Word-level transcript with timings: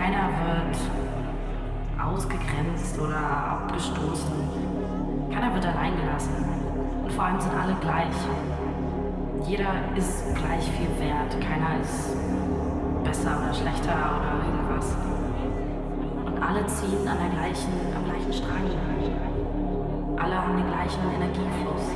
Keiner 0.00 0.30
wird 0.32 0.78
ausgegrenzt 2.02 2.98
oder 2.98 3.18
abgestoßen. 3.18 4.32
Keiner 5.30 5.52
wird 5.52 5.66
allein 5.66 5.94
gelassen. 5.94 6.42
Und 7.04 7.12
vor 7.12 7.24
allem 7.24 7.38
sind 7.38 7.52
alle 7.52 7.74
gleich. 7.82 8.16
Jeder 9.46 9.74
ist 9.94 10.24
gleich 10.34 10.64
viel 10.72 10.88
wert. 11.04 11.38
Keiner 11.42 11.78
ist 11.82 12.16
besser 13.04 13.42
oder 13.42 13.52
schlechter 13.52 13.92
oder 13.92 14.40
irgendwas. 14.42 14.96
Und 16.24 16.42
alle 16.42 16.66
ziehen 16.66 17.06
an 17.06 17.18
der 17.18 17.38
gleichen, 17.38 17.72
am 17.94 18.04
gleichen 18.04 18.32
Strang. 18.32 18.70
Alle 20.16 20.34
haben 20.34 20.56
den 20.56 20.66
gleichen 20.66 21.02
Energiefluss. 21.14 21.92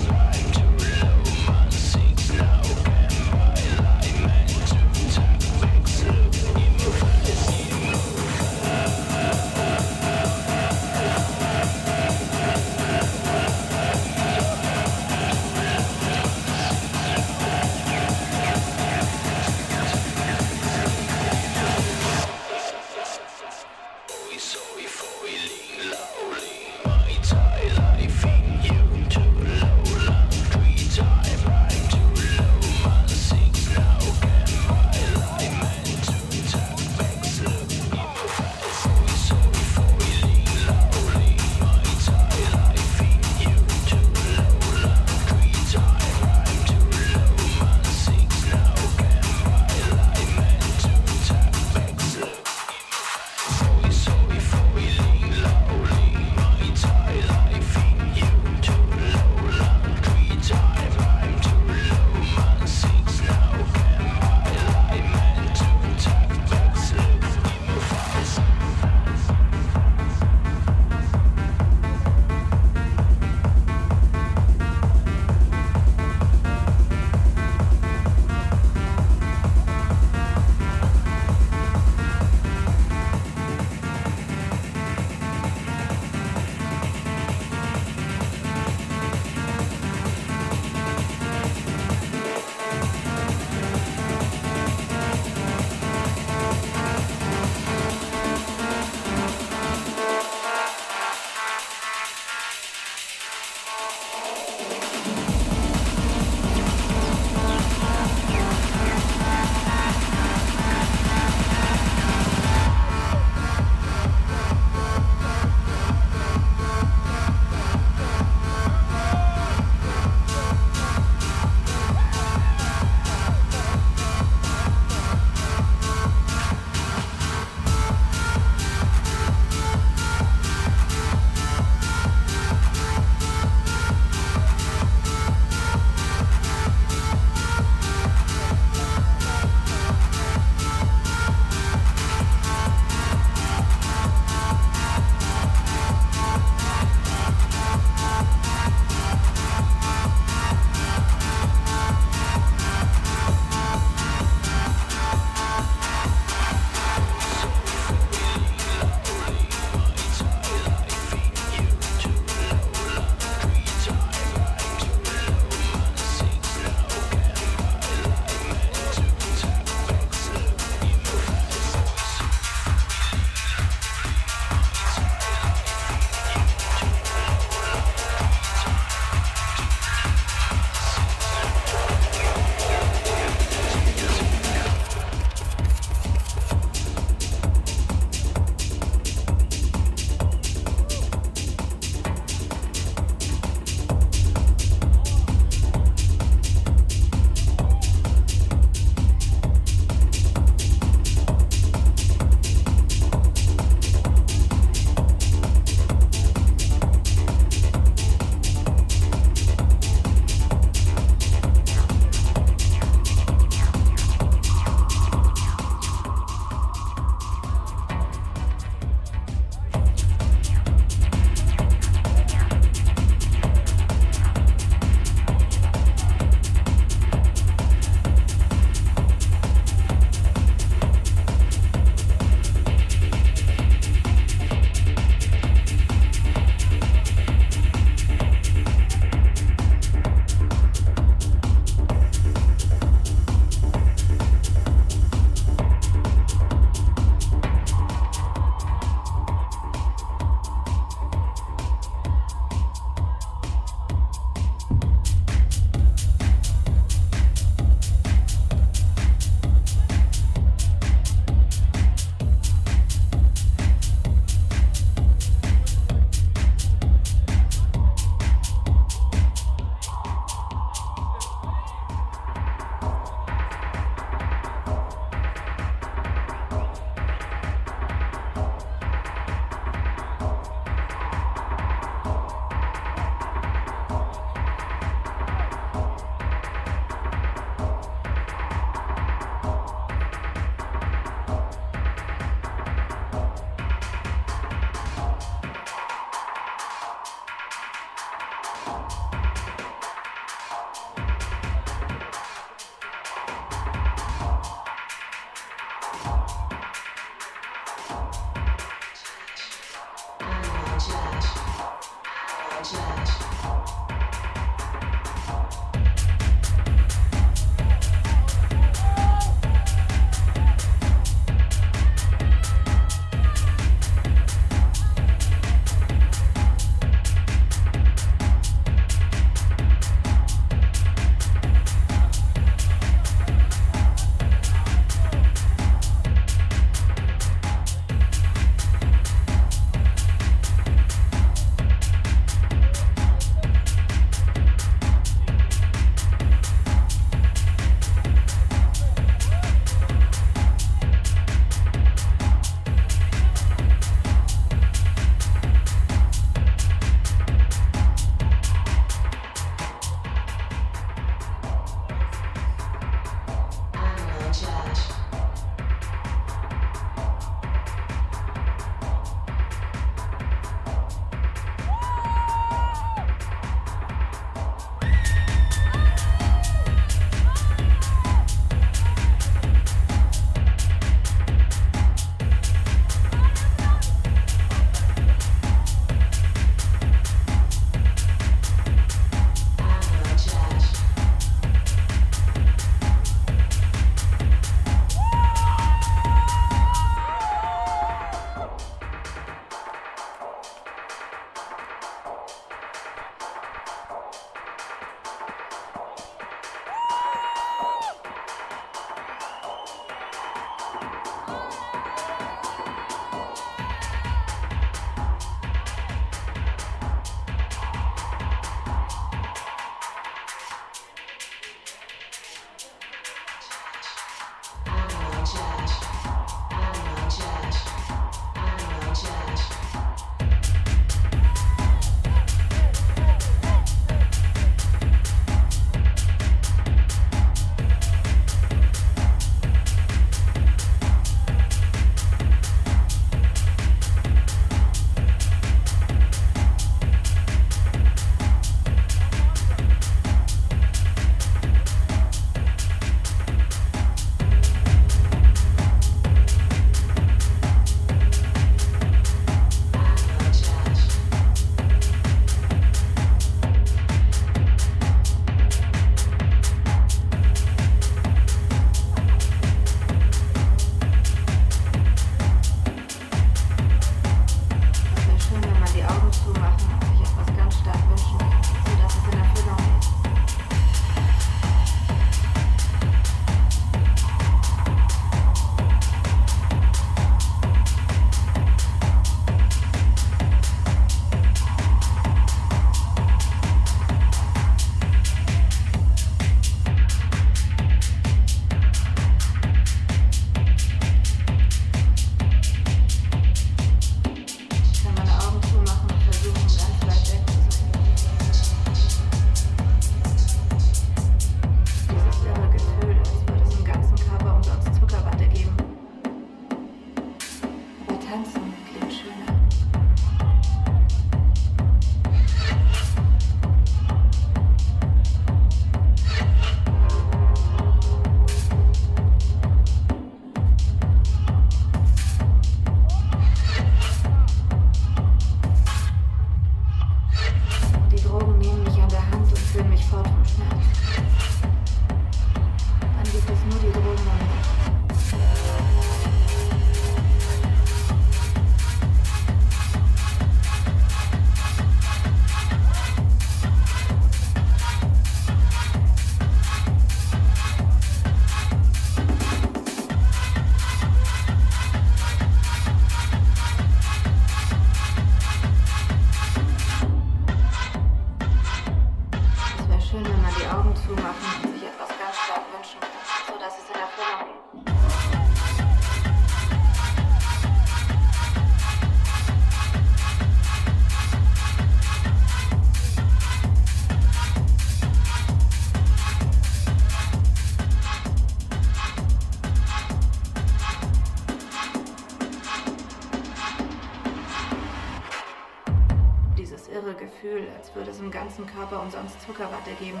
ganzen 598.18 598.46
Körper 598.46 598.82
umsonst 598.82 599.20
Zuckerwatte 599.22 599.70
geben. 599.78 600.00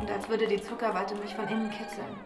Und 0.00 0.10
als 0.10 0.28
würde 0.28 0.46
die 0.46 0.62
Zuckerwatte 0.62 1.14
mich 1.16 1.34
von 1.34 1.46
innen 1.46 1.70
kitzeln. 1.70 2.16